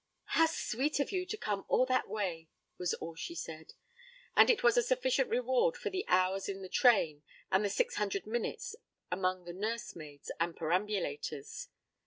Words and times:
'How 0.33 0.47
sweet 0.47 0.99
of 0.99 1.11
you 1.11 1.27
to 1.27 1.37
come 1.37 1.63
all 1.67 1.85
that 1.85 2.09
way,' 2.09 2.49
was 2.79 2.95
all 2.95 3.13
she 3.13 3.35
said, 3.35 3.73
and 4.35 4.49
it 4.49 4.63
was 4.63 4.75
a 4.75 4.81
sufficient 4.81 5.29
reward 5.29 5.77
for 5.77 5.91
the 5.91 6.03
hours 6.07 6.49
in 6.49 6.63
the 6.63 6.69
train 6.69 7.21
and 7.51 7.63
the 7.63 7.69
six 7.69 7.97
hundred 7.97 8.25
minutes 8.25 8.75
among 9.11 9.45
the 9.45 9.53
nursemaids 9.53 10.31
and 10.39 10.55
perambulators. 10.57 11.67